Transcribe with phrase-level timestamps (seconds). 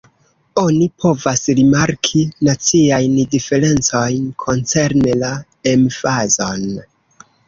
[0.59, 5.29] Oni povas rimarki naciajn diferencojn koncerne la
[5.73, 6.65] emfazon.